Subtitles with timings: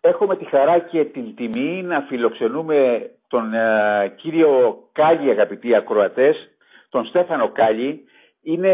[0.00, 6.48] Έχουμε τη χαρά και την τιμή να φιλοξενούμε τον ε, κύριο Κάλλη, αγαπητοί ακροατές,
[6.88, 8.04] τον Στέφανο Κάλλη.
[8.42, 8.72] Είναι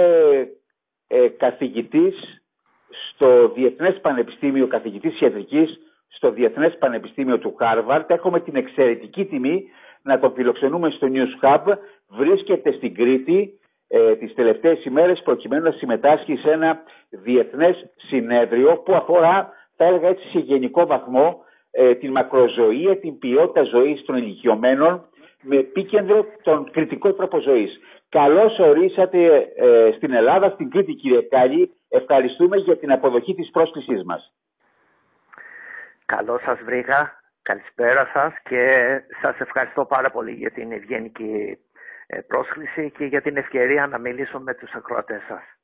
[1.06, 2.42] ε, καθηγητής
[3.12, 5.78] στο Διεθνές Πανεπιστήμιο, καθηγητής ιατρικής
[6.08, 8.10] στο Διεθνές Πανεπιστήμιο του Χάρβαρτ.
[8.10, 9.64] Έχουμε την εξαιρετική τιμή
[10.02, 11.76] να τον φιλοξενούμε στο News Hub.
[12.08, 13.58] Βρίσκεται στην Κρήτη
[13.88, 20.08] ε, τις τελευταίες ημέρες προκειμένου να συμμετάσχει σε ένα διεθνές συνέδριο που αφορά, θα έλεγα
[20.08, 25.08] έτσι σε γενικό βαθμό, ε, την μακροζωία, την ποιότητα ζωής των ηλικιωμένων
[25.42, 27.78] με επίκεντρο τον κριτικό τρόπο ζωής.
[28.08, 31.72] Καλώς ορίσατε ε, στην Ελλάδα, στην Κρήτη κύριε Κάλλη.
[31.88, 34.32] Ευχαριστούμε για την αποδοχή της πρόσκλησής μας.
[36.06, 37.20] Καλώς σας βρήκα.
[37.42, 38.66] Καλησπέρα σας και
[39.22, 41.58] σας ευχαριστώ πάρα πολύ για την ευγενική
[42.06, 45.55] ε, πρόσκληση και για την ευκαιρία να μιλήσω με τους ακροατές σας.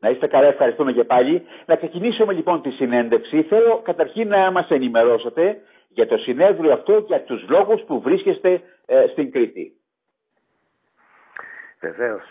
[0.00, 1.46] Να είστε καλά, ευχαριστούμε και πάλι.
[1.66, 3.42] Να ξεκινήσουμε λοιπόν τη συνέντευξη.
[3.42, 9.06] Θέλω καταρχήν να μας ενημερώσετε για το συνέδριο αυτό, για τους λόγους που βρίσκεστε ε,
[9.12, 9.72] στην Κρήτη.
[11.80, 12.22] Βεβαίως.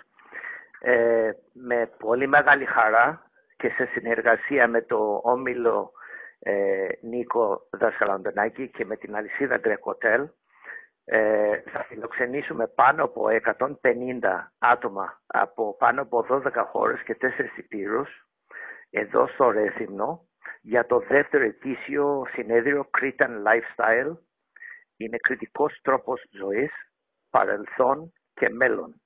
[0.79, 5.91] Ε, με πολύ μεγάλη χαρά και σε συνεργασία με το Όμιλο
[6.39, 10.27] ε, Νίκο Δασκαλαντονάκη και με την αλυσίδα Γκρεκοτέλ
[11.09, 13.25] ε, θα φιλοξενήσουμε πάνω από
[13.57, 13.69] 150
[14.59, 18.27] άτομα από πάνω από 12 χώρες και 4 υπήρους
[18.89, 20.27] εδώ στο Ρέθυμνο
[20.61, 24.17] για το δεύτερο ετήσιο συνέδριο Cretan Lifestyle.
[24.97, 26.71] Είναι κριτικός τρόπος ζωής,
[27.29, 29.01] παρελθόν και μέλλον.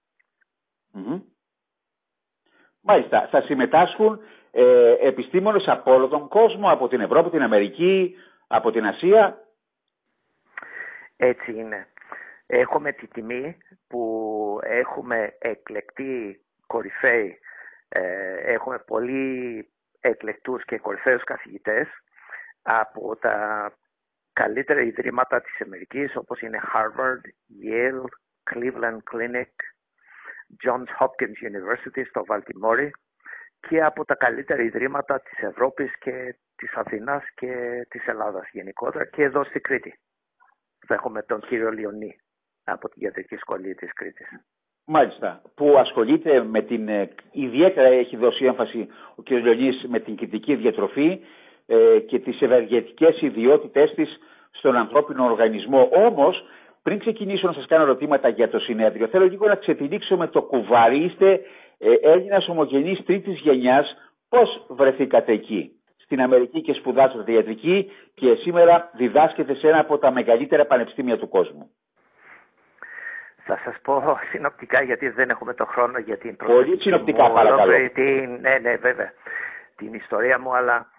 [2.81, 4.19] Μάλιστα, θα συμμετάσχουν
[4.51, 8.15] ε, επιστήμονες από όλο τον κόσμο, από την Ευρώπη, την Αμερική,
[8.47, 9.45] από την Ασία.
[11.17, 11.90] Έτσι είναι.
[12.53, 13.57] Έχουμε τη τιμή
[13.87, 17.39] που έχουμε εκλεκτή κορυφαίοι,
[17.89, 21.87] ε, έχουμε πολύ εκλεκτούς και κορυφαίους καθηγητές
[22.61, 23.71] από τα
[24.33, 27.23] καλύτερα ιδρύματα της Αμερικής όπως είναι Harvard,
[27.63, 28.05] Yale,
[28.51, 29.53] Cleveland Clinic,
[30.63, 32.91] Johns Hopkins University στο Βαλτιμόρι
[33.59, 39.23] και από τα καλύτερα ιδρύματα της Ευρώπης και της Αθηνάς και της Ελλάδας γενικότερα και
[39.23, 39.99] εδώ στη Κρήτη.
[40.87, 42.19] Θα έχουμε τον κύριο Λιονί
[42.63, 44.27] από την Ιατρική Σχολή της Κρήτης.
[44.85, 49.29] Μάλιστα, που ασχολείται με την, ε, ιδιαίτερα έχει δώσει έμφαση ο κ.
[49.29, 51.19] Λιονής με την κριτική διατροφή
[51.65, 54.19] ε, και τις ευεργετικές ιδιότητές της
[54.51, 55.89] στον ανθρώπινο οργανισμό.
[55.93, 56.43] Όμως,
[56.81, 60.41] πριν ξεκινήσω να σας κάνω ερωτήματα για το συνέδριο, θέλω λίγο να ξετυλίξω με το
[60.41, 61.03] κουβάρι.
[61.03, 61.41] Είστε
[61.77, 63.95] ε, Έλληνας ομογενής τρίτης γενιάς.
[64.29, 70.11] Πώς βρεθήκατε εκεί, στην Αμερική και σπουδάσατε ιατρική και σήμερα διδάσκετε σε ένα από τα
[70.11, 71.71] μεγαλύτερα πανεπιστήμια του κόσμου.
[73.45, 77.71] Θα σας πω συνοπτικά γιατί δεν έχουμε το χρόνο για την Πολύ συνοπτικά παρακαλώ.
[78.39, 79.13] ναι, ναι βέβαια.
[79.75, 80.91] Την ιστορία μου, αλλά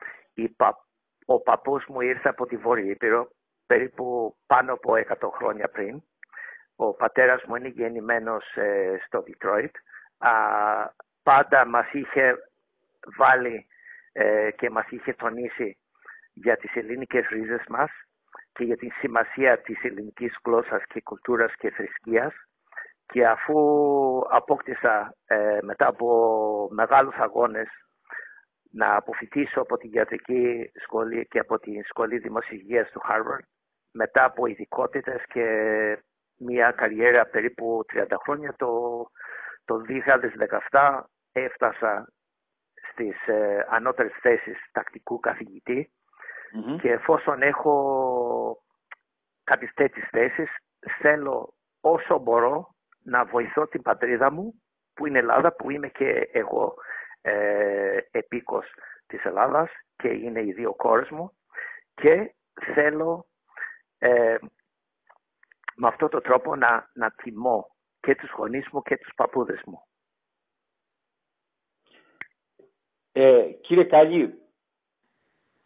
[1.27, 3.29] ο παππούς μου ήρθε από τη Βόρεια Ήπειρο
[3.67, 6.03] περίπου πάνω από 100 χρόνια πριν.
[6.77, 9.71] Ο πατέρας μου είναι γεννημένος ε, στο Detroit.
[11.23, 12.37] πάντα μας είχε
[13.17, 13.67] βάλει
[14.13, 15.77] ε, και μας είχε τονίσει
[16.33, 17.91] για τις ελληνικές ρίζες μας
[18.53, 22.35] και για τη σημασία της ελληνικής γλώσσας και κουλτούρας και θρησκείας.
[23.07, 23.57] Και αφού
[24.31, 27.69] απόκτησα ε, μετά από μεγάλους αγώνες
[28.71, 33.47] να αποφυτίσω από την ιατρική σχολή και από την σχολή δημοσιογείας του Harvard
[33.93, 35.47] μετά από ειδικότητες και
[36.37, 39.03] μια καριέρα περίπου 30 χρόνια το,
[39.65, 39.81] το
[40.71, 41.01] 2017
[41.33, 42.13] έφτασα
[42.93, 45.21] στις ε, ανώτερες θέσεις τακτικού
[46.81, 48.63] και εφόσον έχω
[49.45, 50.51] κάποιες τέτοιες θέσεις
[51.01, 54.63] θέλω όσο μπορώ να βοηθώ την πατρίδα μου
[54.95, 56.75] που είναι Ελλάδα που είμαι και εγώ
[57.21, 58.67] ε, επίκος
[59.07, 61.33] της Ελλάδας και είναι οι δύο κόρες μου
[61.95, 62.35] και
[62.75, 63.27] θέλω
[63.99, 64.37] ε,
[65.75, 69.83] με αυτόν τον τρόπο να, να τιμώ και τους γονείς μου και τους παππούδες μου.
[73.13, 74.42] Ε, κύριε Κάλλη,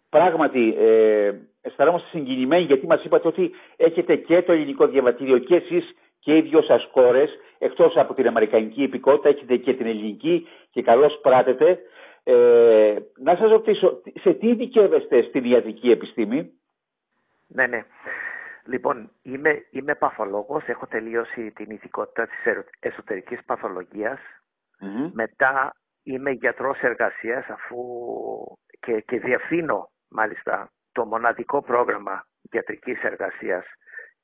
[0.09, 5.95] πράγματι ε, αισθανόμαστε συγκινημένοι γιατί μας είπατε ότι έχετε και το ελληνικό διαβατήριο και εσείς
[6.19, 10.83] και οι δυο σας κόρες, εκτός από την αμερικανική υπηκότητα, έχετε και την ελληνική και
[10.83, 11.79] καλώς πράτετε.
[12.25, 16.53] Ε, να σας ρωτήσω, σε τι ειδικεύεστε στην ιατρική επιστήμη;
[17.47, 17.85] Ναι, ναι.
[18.67, 22.39] Λοιπόν, είμαι, είμαι παθολόγος, έχω τελείωσει την ειδικότητα της
[22.81, 23.41] εσωτερικής
[25.13, 27.77] Μετά είμαι γιατρός εργασίας αφού
[28.81, 33.65] και, και διευθύνω μάλιστα το μοναδικό πρόγραμμα ιατρικής εργασίας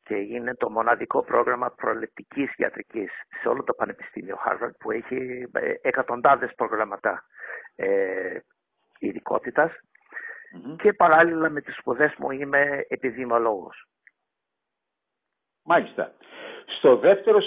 [0.02, 5.74] και είναι το μοναδικό πρόγραμμα προληπτικής ιατρικής σε όλο το Πανεπιστήμιο Harvard που έχει ε,
[5.80, 7.24] εκατοντάδες προγράμματα
[7.76, 8.38] ε,
[8.98, 9.72] ειδικότητας
[10.76, 13.86] και παράλληλα με τις σπουδές μου είμαι επιδημολόγος.
[15.64, 16.12] Μάλιστα.
[16.66, 17.38] Στο δεύτερο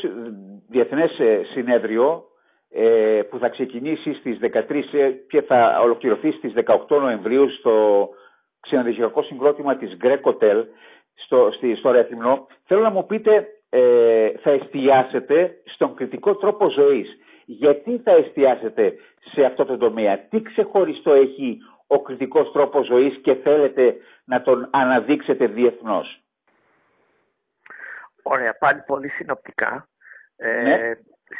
[0.67, 2.25] διεθνές ε, συνέδριο
[2.69, 8.09] ε, που θα ξεκινήσει στις 13 ε, και θα ολοκληρωθεί στις 18 Νοεμβρίου στο
[8.65, 10.63] ξενοδοχειακό συγκρότημα της Greek Hotel
[11.13, 13.47] στο, στη, στο Ρέθυμνο, θέλω να μου πείτε
[14.41, 17.17] θα εστιάσετε στον κριτικό τρόπο ζωής.
[17.45, 18.94] Γιατί θα εστιάσετε
[19.33, 21.57] σε αυτό το τομέα, τι ξεχωριστό έχει
[21.88, 23.95] ο κριτικός τρόπος ζωής και θέλετε
[24.25, 26.19] να τον αναδείξετε διεθνώς;
[28.23, 29.88] Ωραία, πάλι πολύ συνοπτικά.
[30.35, 30.94] Ε, ναι.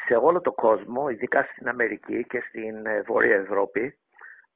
[0.08, 3.98] Σε όλο το κόσμο, ειδικά στην Αμερική και στην ε, Βόρεια Ευρώπη,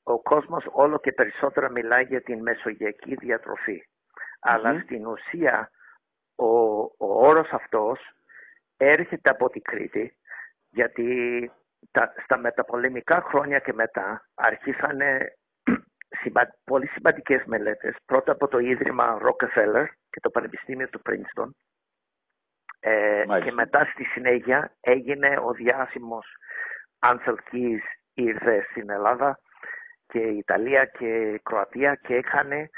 [0.10, 3.18] ο κόσμος όλο και περισσότερα μιλάει για την μεσογειακή
[4.40, 5.72] Αλλά στην ουσία
[6.36, 6.48] ο,
[6.82, 8.00] ο όρος αυτός
[8.78, 10.18] έρχεται από την Κρήτη
[10.70, 11.52] γιατί
[11.92, 15.34] τα, στα μεταπολεμικά χρόνια και μετά αρχίσανε
[16.64, 17.96] πολύ σημαντικές μελέτες.
[18.06, 21.50] Πρώτα από το Ίδρυμα Rockefeller και το Πανεπιστήμιο του Princeton.
[22.80, 26.26] Ε, και μετά στη συνέχεια έγινε ο διάσημος
[27.00, 27.84] Ansel Keys
[28.14, 29.40] ήρθε στην Ελλάδα
[30.12, 32.70] και η Ιταλία και η Κροατία και έκανε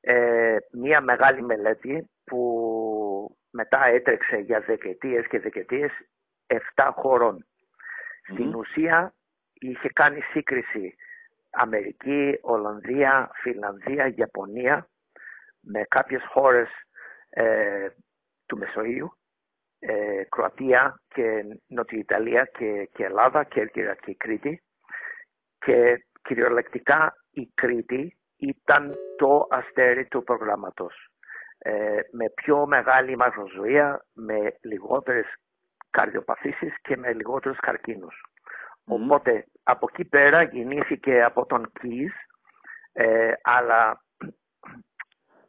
[0.00, 5.90] ε, μία μεγάλη μελέτη που μετά έτρεξε για δεκαετίες και δεκαετίες
[6.46, 7.46] 7 χωρων
[8.32, 9.14] Στην ουσία
[9.52, 10.94] είχε κάνει σύγκριση
[11.50, 14.88] Αμερική, Ολλανδία, Φιλανδία, Ιαπωνία
[15.60, 16.68] με κάποιες χώρες
[17.30, 17.88] ε,
[18.46, 19.16] του Μεσοείου
[19.78, 24.62] ε, Κροατία και Νότια Ιταλία και, και Ελλάδα, Κέρκυρα και Κρήτη.
[25.58, 30.94] Και κυριολεκτικά η Κρήτη ήταν το αστέρι του προγράμματος
[31.58, 35.26] ε, με πιο μεγάλη μακροζωία, με λιγότερες
[35.90, 38.24] καρδιοπαθήσεις και με λιγότερους καρκίνους.
[38.84, 42.12] Οπότε από εκεί πέρα γεννήθηκε από τον Κις,
[42.92, 44.02] ε, αλλά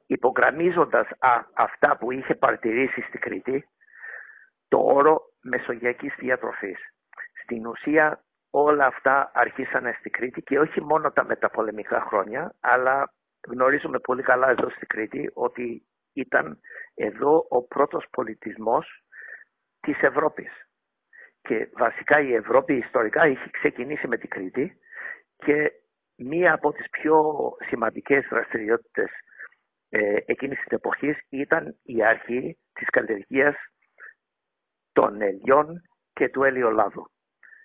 [0.05, 1.07] υπογραμμίζοντας
[1.53, 3.67] αυτά που είχε παρατηρήσει στη Κρήτη,
[4.67, 6.79] το όρο μεσογειακής διατροφής.
[7.43, 8.23] Στην ουσία
[8.55, 13.13] όλα αυτά αρχίσανε στη Κρήτη και όχι μόνο τα μεταπολεμικά χρόνια, αλλά
[13.47, 16.59] γνωρίζουμε πολύ καλά εδώ στη Κρήτη ότι ήταν
[16.95, 19.03] εδώ ο πρώτος πολιτισμός
[19.79, 20.51] της Ευρώπης.
[21.41, 24.77] Και βασικά η Ευρώπη ιστορικά είχε ξεκινήσει με την Κρήτη
[25.35, 25.71] και
[26.15, 27.33] μία από τις πιο
[27.67, 29.09] σημαντικές δραστηριότητες
[29.89, 33.55] ε, εκείνης της εποχής ήταν η αρχή της καλλιεργίας
[34.91, 35.81] των ελιών
[36.13, 36.43] και του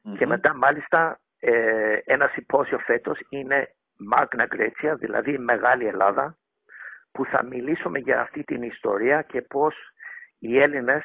[0.09, 3.75] ελιολαδου Και μετά μάλιστα ε, ένας συμπόσιο φέτος είναι
[4.13, 6.37] Magna Grecia, δηλαδή Μεγάλη Ελλάδα,
[7.13, 9.75] που θα μιλήσουμε για αυτή την ιστορία και πώς
[10.39, 11.05] οι Έλληνες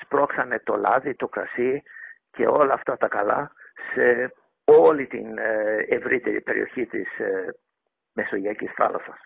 [0.00, 1.82] σπρώξανε το λάδι, το κρασί
[2.30, 3.52] και όλα αυτά τα καλά
[3.94, 4.32] σε
[4.64, 7.54] όλη την ε, ευρύτερη περιοχή της ε,
[8.12, 9.16] Μεσογειακής θάλασσας.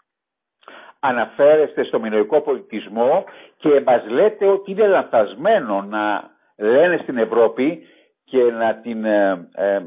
[1.00, 3.24] Αναφέρεστε στο μινοϊκό πολιτισμό
[3.56, 7.86] και μας λέτε ότι είναι λανθασμένο να λένε στην Ευρώπη
[8.30, 9.80] και να την, ε, ε,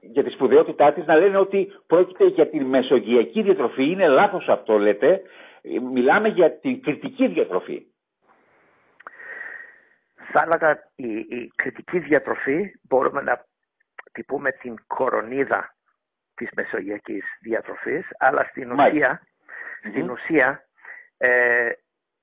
[0.00, 3.90] για τη σπουδαιότητά της να λένε ότι πρόκειται για την μεσογειακή διατροφή.
[3.90, 5.22] Είναι λάθος αυτό λέτε.
[5.92, 7.86] Μιλάμε για την κριτική διατροφή.
[10.32, 13.44] Θα έλεγα η, η κριτική διατροφή μπορούμε να
[14.12, 15.74] την πούμε την κορονίδα
[16.34, 19.20] της μεσογειακής διατροφής αλλά στην ουσία
[19.88, 20.66] στην ουσία
[21.16, 21.70] ε,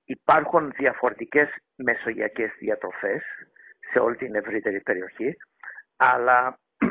[0.05, 3.23] υπάρχουν διαφορετικές μεσογειακές διατροφές
[3.91, 5.37] σε όλη την ευρύτερη περιοχή,
[6.11, 6.59] αλλά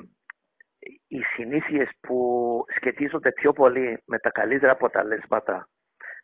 [1.14, 2.19] οι συνήθειες που
[2.76, 5.69] σχετίζονται πιο πολύ με τα καλύτερα αποτελέσματα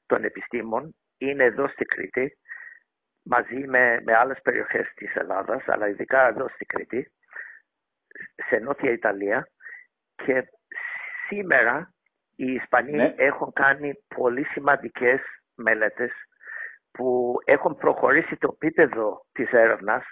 [0.06, 2.38] των επιστήμων είναι εδώ στη Κρήτη,
[3.22, 7.12] μαζί με, με άλλες περιοχές της Ελλάδας, αλλά ειδικά εδώ στη Κρήτη,
[8.48, 9.48] σε Νότια Ιταλία
[10.24, 10.48] και
[11.28, 11.92] σήμερα
[12.36, 13.14] οι Ισπανοί ναι.
[13.16, 15.20] έχουν κάνει πολύ σημαντικές
[15.54, 16.12] μελέτες
[16.90, 20.04] που έχουν προχωρήσει το επίπεδο της έρευνας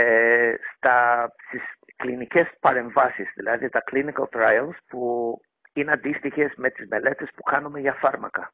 [0.00, 1.62] ε, στα, στις
[1.96, 5.34] κλινικές παρεμβάσεις, δηλαδή τα clinical trials που
[5.72, 8.52] είναι αντίστοιχες με τις μελέτες που κάνουμε για φάρμακα.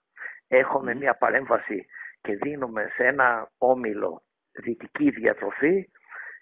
[0.49, 1.87] Έχουμε μια παρέμβαση
[2.21, 4.23] και δίνουμε σε ένα όμιλο
[4.53, 5.91] δυτική διατροφή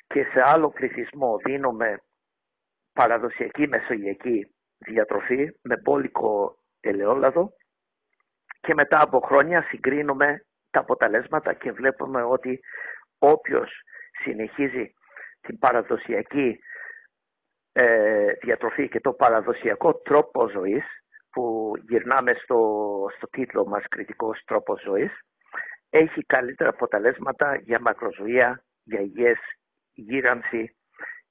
[0.07, 1.99] και σε άλλο πληθυσμό δίνουμε
[2.93, 7.53] παραδοσιακή μεσογειακή διατροφή με πόλικο ελαιόλαδο
[8.61, 12.61] και μετά από χρόνια συγκρίνουμε τα αποτελέσματα και βλέπουμε ότι
[13.19, 13.83] όποιος
[14.23, 14.95] συνεχίζει
[15.41, 16.59] την παραδοσιακή
[17.73, 20.85] ε, διατροφή και το παραδοσιακό τρόπο ζωής
[21.31, 22.59] που γυρνάμε στο,
[23.17, 25.13] στο τίτλο μας κριτικός τρόπος ζωής
[25.91, 29.39] έχει καλύτερα αποτελέσματα για μακροζωία, για υγιές
[29.93, 30.77] γύρανση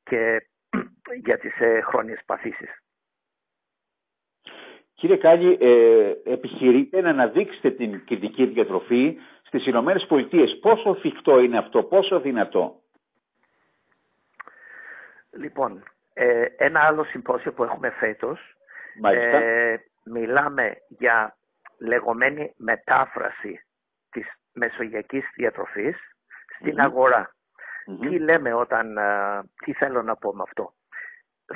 [0.04, 0.48] και
[1.26, 2.70] για τις ε, χρόνιες παθήσεις.
[4.94, 10.60] Κύριε Κάλλη, ε, επιχειρείτε να αναδείξετε την κριτική διατροφή στις Ηνωμένες Πολιτείες.
[10.62, 12.81] Πόσο φυκτό είναι αυτό, πόσο δυνατό;
[15.32, 15.84] Λοιπόν,
[16.14, 18.56] ε, ένα άλλο συμπόσιο που έχουμε φέτος,
[19.02, 21.38] ε, μιλάμε για
[21.78, 23.66] λεγόμενη μετάφραση
[24.12, 25.98] της μεσογειακής διατροφής
[26.60, 27.36] στην αγορα
[28.00, 28.98] Τι λέμε όταν,
[29.64, 30.74] τι θέλω να πω με αυτό;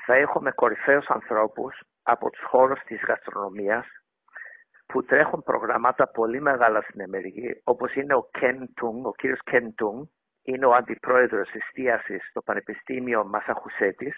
[0.06, 3.86] Θα έχουμε κορυφαίους ανθρώπους από τους χώρους της γαστρονομίας
[4.86, 9.64] που τρέχουν προγράμματα πολύ μεγάλα στην Αμερική, όπως είναι ο Ken Tung, ο κύριος Ken
[9.64, 10.08] Tung,
[10.46, 14.16] είναι ο αντιπρόεδρος εστίασης στο Πανεπιστήμιο Μασαχουσέτης.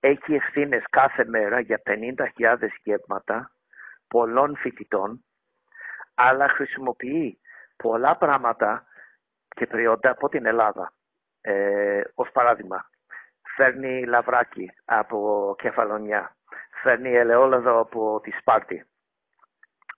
[0.00, 3.52] Έχει ευθύνες κάθε μέρα για 50.000 γεύματα
[4.08, 5.24] πολλών φοιτητών,
[6.14, 7.40] αλλά χρησιμοποιεί
[7.76, 8.86] πολλά πράγματα
[9.48, 10.92] και προϊόντα από την Ελλάδα.
[11.40, 12.90] Ε, ως παράδειγμα,
[13.56, 16.36] φέρνει λαβράκι από κεφαλονιά,
[16.82, 18.86] φέρνει ελαιόλαδο από τη Σπάρτη,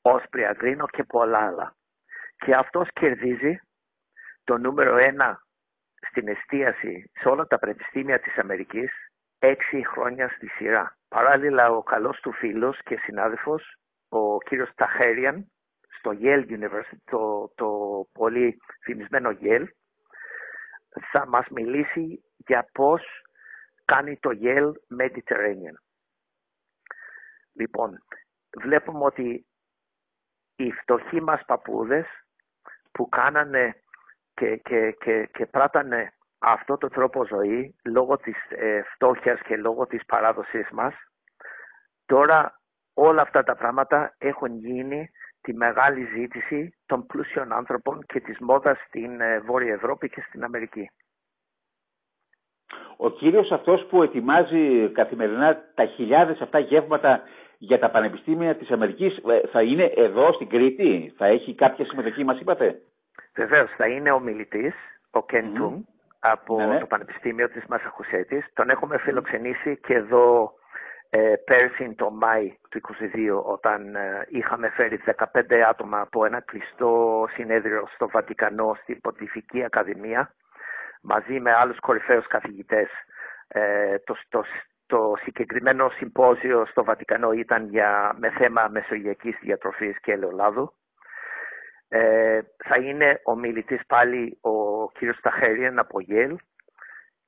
[0.03, 1.75] όσπρια γκρίνο και πολλά άλλα.
[2.37, 3.59] Και αυτός κερδίζει
[4.45, 5.43] το νούμερο ένα
[6.09, 8.93] στην εστίαση σε όλα τα πανεπιστήμια της Αμερικής
[9.39, 10.97] έξι χρόνια στη σειρά.
[11.09, 13.77] Παράλληλα, ο καλός του φίλος και συνάδελφος,
[14.09, 15.53] ο κύριος Ταχέριαν,
[15.99, 17.69] στο Yale University, το, το
[18.13, 19.67] πολύ φημισμένο Yale,
[21.11, 23.03] θα μας μιλήσει για πώς
[23.85, 25.77] κάνει το Yale Mediterranean.
[27.53, 28.05] Λοιπόν,
[28.61, 29.47] βλέπουμε ότι
[30.57, 32.07] οι φτωχοί μας παππούδες
[32.93, 33.84] που κάνανε
[34.35, 39.87] και, και, και, και πράτανε αυτό το τρόπο ζωή λόγω της ε, φτώχειας και λόγω
[39.87, 40.95] της παράδοσης μας,
[42.07, 42.61] τώρα
[42.95, 45.11] όλα αυτά τα πράγματα έχουν γίνει
[45.41, 50.45] τη μεγάλη ζήτηση των πλούσιων άνθρωπων και της μόδας στην ε, Βόρεια Ευρώπη και στην
[50.45, 50.91] Αμερική.
[52.97, 57.23] Ο κύριος αυτός που ετοιμάζει καθημερινά τα χιλιάδες αυτά γεύματα
[57.59, 62.25] για τα πανεπιστήμια της Αμερικής ε, θα είναι εδώ στην Κρήτη, θα έχει κάποια συμμετοχή
[62.25, 62.81] μας είπατε;
[63.35, 64.75] Βεβαίως θα είναι ο μιλητής,
[65.11, 65.87] ο Κεν
[66.19, 66.79] από ναι, ναι.
[66.79, 68.47] το Πανεπιστήμιο της Μασαχουσέτης.
[68.53, 70.55] Τον έχουμε φιλοξενήσει και εδώ
[71.11, 72.81] ε, πέρσι το Μάη του
[73.15, 75.01] 2022 όταν ε, είχαμε φέρει
[75.33, 80.35] 15 άτομα από ένα κλειστό συνέδριο στο Βατικανό στην Ποντιφική Ακαδημία
[81.05, 82.89] μαζί με άλλους κορυφαίους καθηγητές.
[83.49, 84.45] Ε, το, το,
[84.87, 90.73] το συγκεκριμένο συμπόζιο στο Βατικανό ήταν για, με θέμα μεσογειακής διατροφής και ελαιολάδου.
[91.89, 96.37] Ε, θα είναι ο μιλητής πάλι ο κύριος Ταχέριεν από Yale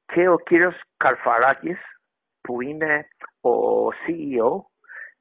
[0.06, 1.78] και ο κύριος Καρφαράκης
[2.40, 3.06] που είναι
[3.40, 4.64] ο CEO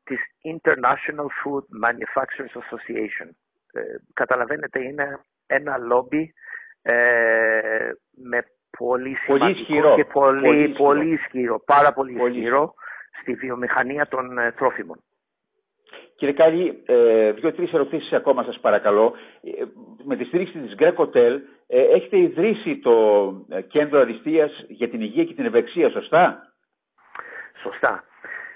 [0.04, 3.30] της International Food Manufacturers Association.
[3.74, 3.82] Ε,
[4.14, 6.34] καταλαβαίνετε είναι ένα λόμπι
[6.82, 8.46] ε, με
[8.78, 12.74] πολύ σημαντικό και πολύ, πολύ, πολύ ισχυρό, πάρα πολύ, πολύ ισχυρό
[13.22, 15.04] στη βιομηχανία των ε, τρόφιμων.
[16.16, 19.14] Κύριε Κάλλη, ε, δύο-τρεις ερωτήσεις ακόμα σας παρακαλώ.
[19.42, 19.64] Ε,
[20.04, 22.94] με τη στήριξη της Greco Hotel ε, έχετε ιδρύσει το
[23.50, 26.54] ε, κέντρο αριστεία για την υγεία και την ευεξία, σωστά;
[27.62, 28.04] Σωστά.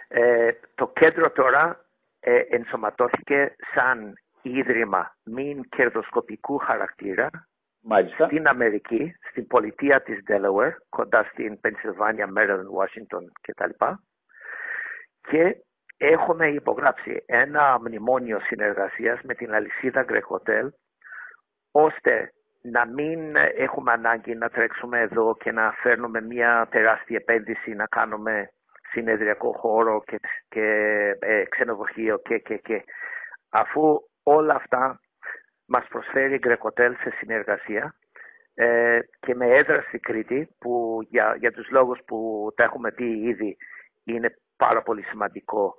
[0.08, 1.86] Ε, το κέντρο τώρα
[2.20, 7.30] ε, ενσωματώθηκε σαν ίδρυμα μην κερδοσκοπικού χαρακτήρα
[7.82, 8.26] Μάλιστα.
[8.26, 13.86] στην Αμερική, στην πολιτεία της Delaware, κοντά στην Pennsylvania, Maryland, Washington κτλ.
[15.30, 15.56] Και
[16.02, 20.68] έχουμε υπογράψει ένα μνημόνιο συνεργασίας με την αλυσίδα Grecotel
[21.72, 27.86] ώστε να μην έχουμε ανάγκη να τρέξουμε εδώ και να φέρνουμε μια τεράστια επένδυση να
[27.86, 28.50] κάνουμε
[28.92, 30.66] συνεδριακό χώρο και, και
[31.20, 32.84] ε, ξενοδοχείο και, και, και.
[33.50, 35.00] Αφού όλα αυτά
[35.66, 37.96] μας προσφέρει η Grecotel σε συνεργασία
[38.54, 43.06] ε, και με έδρα στη Κρήτη που για, για τους λόγους που τα έχουμε πει
[43.06, 43.58] ήδη
[44.04, 45.76] είναι πάρα πολύ σημαντικό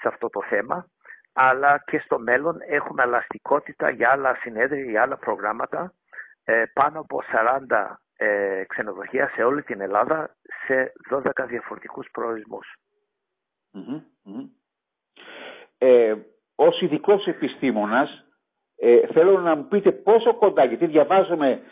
[0.00, 0.86] σε αυτό το θέμα,
[1.32, 5.92] αλλά και στο μέλλον έχουμε ελαστικότητα για άλλα συνέδρια, για άλλα προγράμματα,
[6.44, 7.22] ε, πάνω από
[7.68, 10.36] 40 ε, ξενοδοχεία σε όλη την Ελλάδα
[10.66, 12.10] σε 12 διαφορετικούς
[15.78, 16.14] Ε,
[16.54, 18.24] ως ειδικός επιστήμονας
[18.76, 21.62] ε, θέλω να μου πείτε πόσο κοντά, γιατί διαβάζουμε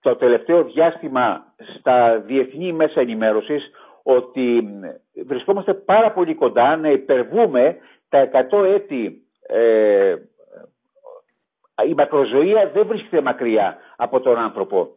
[0.00, 3.70] το τελευταίο διάστημα στα διεθνή μέσα ενημέρωσης
[4.08, 4.68] ότι
[5.26, 7.76] βρισκόμαστε πάρα πολύ κοντά να υπερβούμε
[8.08, 10.16] τα 100 έτη ε,
[11.86, 14.94] η μακροζωία δεν βρίσκεται μακριά από τον άνθρωπο.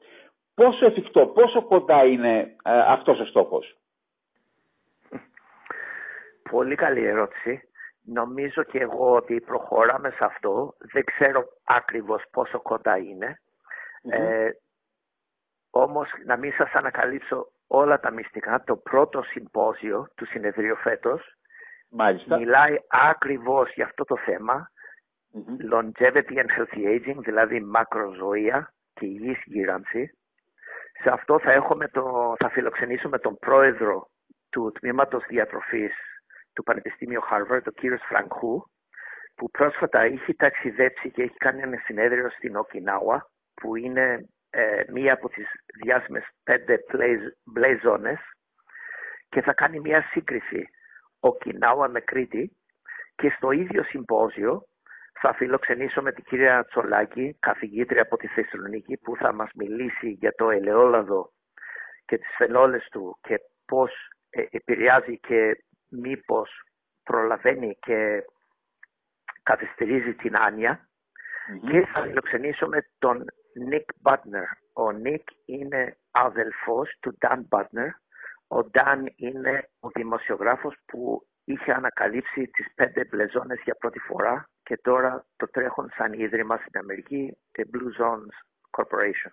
[0.53, 3.77] Πόσο εφικτό, πόσο κοντά είναι ε, αυτός ο στόχος;
[6.51, 7.61] Πολύ καλή ερώτηση.
[8.03, 10.73] Νομίζω και εγώ ότι προχωράμε σε αυτό.
[10.77, 12.97] Δεν ξέρω ακριβώς πόσο κοντά
[14.09, 14.49] Ε,
[15.69, 21.33] όμως να μην σας ανακαλύψω όλα τα μυστικά, το πρώτο συμπόσιο του συνεδρίου φέτος
[21.89, 22.37] Μάλιστα.
[22.37, 24.71] μιλάει ακριβώς για αυτό το θέμα,
[25.71, 30.17] longevity and healthy aging, δηλαδή μακροζωία και υγιής γύρανση.
[31.01, 34.09] Σε αυτό θα, έχουμε το, θα φιλοξενήσουμε τον πρόεδρο
[34.49, 35.93] του Τμήματος Διατροφής
[36.53, 38.69] του Πανεπιστήμιου Harvard, τον κύριος Φρανκού,
[39.35, 45.13] που πρόσφατα έχει ταξιδέψει και έχει κάνει ένα συνέδριο στην Οκινάουα, που είναι ε, μία
[45.13, 45.47] από τις
[45.83, 46.79] διάσημες πέντε
[47.43, 48.19] μπλε ζώνες
[49.29, 50.69] και θα κάνει μία σύγκριση
[51.19, 52.57] Οκινάουα με Κρήτη
[53.15, 54.63] και στο ίδιο συμπόζιο
[55.21, 60.49] θα φιλοξενήσουμε την κυρία Τσολάκη, καθηγήτρια από τη Θεσσαλονίκη, που θα μας μιλήσει για το
[60.49, 61.31] ελαιόλαδο
[62.05, 63.91] και τις φαινόλες του και πώς
[64.29, 66.63] ε, επηρεάζει και μήπως
[67.03, 68.23] προλαβαίνει και
[69.43, 70.89] καθυστερίζει την ανοια
[71.71, 73.25] και θα φιλοξενήσουμε τον
[73.59, 74.47] Νίκ Μπάτνερ.
[74.73, 77.89] Ο Νίκ είναι αδελφός του Νταν Μπάτνερ.
[78.47, 84.77] Ο Νταν είναι ο δημοσιογράφος που είχε ανακαλύψει τις πέντε μπλεζόνες για πρώτη φορά και
[84.77, 88.35] τώρα το τρέχουν σαν ίδρυμα στην Αμερική, τη Blue Zones
[88.77, 89.31] Corporation.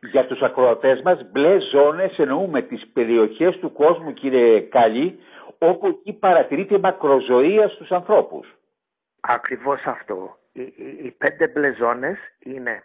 [0.00, 5.18] Για τους ακροατές μας, μπλε ζώνες εννοούμε τις περιοχές του κόσμου, κύριε Καλή,
[5.58, 8.54] όπου εκεί παρατηρείται μακροζωία στους ανθρώπους.
[9.20, 10.38] Ακριβώς αυτό.
[10.58, 12.82] Οι, οι, οι πέντε μπλε ζώνες είναι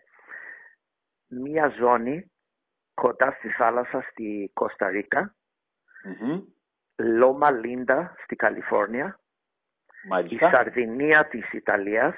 [1.28, 2.32] μία ζώνη
[2.94, 4.90] κοντά στη θάλασσα στη Κώστα
[6.96, 9.20] Λόμα Λίντα στη Καλιφόρνια,
[10.30, 12.16] η Σαρδινία της ιταλιας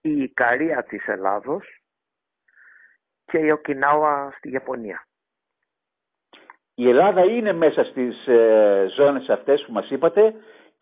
[0.00, 1.82] η Ικαρία της Ελλάδος
[3.24, 5.06] και η Οκινάουα στη Ιαπωνία.
[6.74, 10.34] Η Ελλάδα είναι μέσα στις ε, ζώνες αυτές που μας είπατε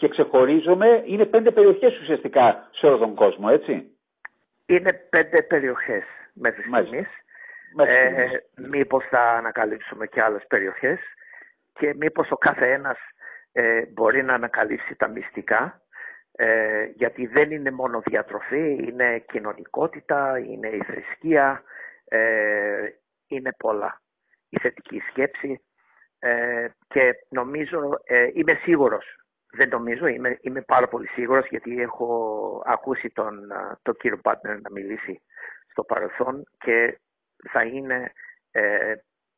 [0.03, 3.97] και ξεχωρίζομαι, είναι πέντε περιοχές ουσιαστικά σε όλο τον κόσμο, έτσι.
[4.67, 7.09] Είναι πέντε περιοχές μέχρι στιγμής.
[7.77, 10.99] Ε, μήπως θα ανακαλύψουμε και άλλες περιοχές
[11.73, 12.99] και μήπως ο κάθε ένας
[13.53, 15.83] ε, μπορεί να ανακαλύψει τα μυστικά
[16.33, 21.63] ε, γιατί δεν είναι μόνο διατροφή, είναι κοινωνικότητα, είναι η θρησκεία,
[22.05, 22.89] ε,
[23.27, 24.01] είναι πολλά.
[24.49, 25.63] Η θετική σκέψη
[26.19, 29.22] ε, και νομίζω, ε, είμαι σίγουρος,
[29.53, 33.41] δεν νομίζω, είμαι, είμαι πάρα πολύ σίγουρος γιατί έχω ακούσει τον,
[33.83, 35.23] τον κύριο Πάτνερ να μιλήσει
[35.71, 36.99] στο παρελθόν και
[37.51, 38.13] θα είναι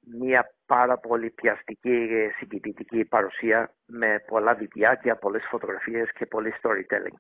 [0.07, 7.16] μια πάρα πολύ πιαστική και συγκινητική παρουσία με πολλά βιβλιάκια, πολλές φωτογραφίες και πολύ storytelling.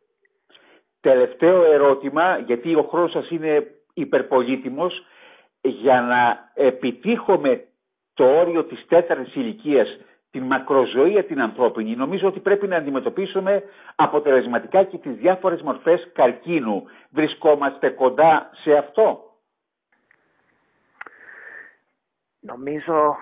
[1.00, 5.06] Τελευταίο ερώτημα, γιατί ο χρόνος σας είναι υπερπολίτημος,
[5.60, 7.64] για να επιτύχουμε
[8.14, 10.00] το όριο της τέταρτης ηλικίας,
[10.34, 13.62] την μακροζωία την ανθρώπινη, νομίζω ότι πρέπει να αντιμετωπίσουμε
[13.96, 16.84] αποτελεσματικά και τις διάφορες μορφές καρκίνου.
[17.10, 19.34] Βρισκόμαστε κοντά σε αυτό;
[22.40, 23.16] Νομίζω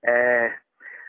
[0.00, 0.48] ε,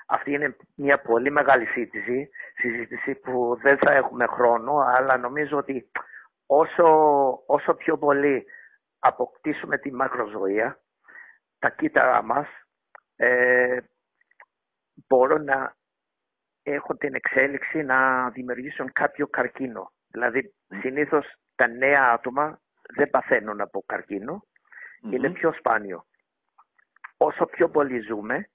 [0.07, 5.91] αυτή είναι μια πολύ μεγάλη συζήτηση, συζήτηση που δεν θα έχουμε χρόνο, αλλά νομίζω ότι
[6.45, 6.85] όσο,
[7.45, 8.45] όσο πιο πολύ
[8.99, 10.79] αποκτήσουμε τη μακροζωία,
[11.59, 12.47] τα κύτταρά μας
[13.15, 13.77] ε,
[15.07, 15.75] μπορούν να
[16.63, 19.91] έχουν την εξέλιξη να δημιουργήσουν κάποιο καρκίνο.
[20.07, 22.59] Δηλαδή, συνήθως τα νέα άτομα
[22.95, 23.83] δεν παθαίνουν από
[25.01, 26.05] είναι πιο σπάνιο.
[27.17, 28.49] Όσο πιο πολύ ζούμε,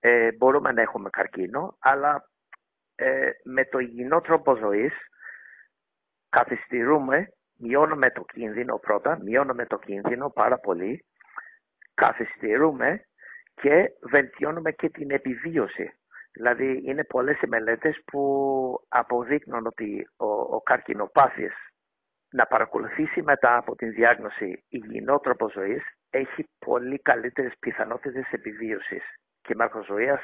[0.00, 2.30] ε, μπορούμε να έχουμε καρκίνο, αλλά
[2.94, 4.92] ε, με το υγιεινό τρόπο ζωής
[6.28, 11.06] καθυστερούμε, μειώνουμε το κίνδυνο πρώτα, μειώνουμε το κίνδυνο πάρα πολύ,
[11.94, 13.06] καθυστερούμε
[13.54, 15.90] και βελτιώνουμε και την επιβίωση.
[16.32, 18.22] Δηλαδή είναι πολλές οι μελέτες που
[18.88, 21.52] αποδείκνουν ότι ο, ο καρκινοπάθης
[22.32, 29.02] να παρακολουθήσει μετά από την διάγνωση υγιεινό τρόπο ζωής έχει πολύ καλύτερες πιθανότητες επιβίωσης
[29.42, 30.20] και μαρκοζωίας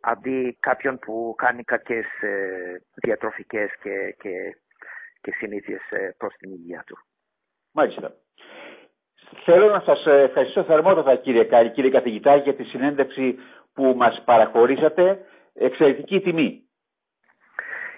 [0.00, 4.56] αντί κάποιον που κάνει κακές ε, διατροφικές και, και,
[5.20, 6.96] και συνήθειες ε, προς την υγεία του.
[7.72, 8.14] Μάλιστα.
[9.44, 13.38] Θέλω να σας ευχαριστήσω θερμότατα κύριε Κάρη, κύριε καθηγητά για τη συνέντευξη
[13.74, 15.18] που μας παραχωρήσατε.
[15.54, 16.62] Εξαιρετική τιμή.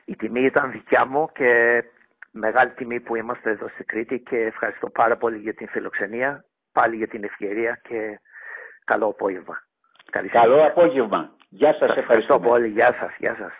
[0.04, 1.82] Η τιμή ήταν δικιά μου και
[2.30, 6.96] μεγάλη τιμή που είμαστε εδώ στην Κρήτη και ευχαριστώ πάρα πολύ για την φιλοξενία πάλι
[6.96, 8.20] για την ευκαιρία και
[8.84, 9.62] καλό απόγευμα.
[10.30, 11.30] Καλό απόγευμα.
[11.48, 12.68] Γεια σας, ευχαριστώ πολύ.
[12.68, 13.14] Γεια σας.
[13.18, 13.52] Γεια σας.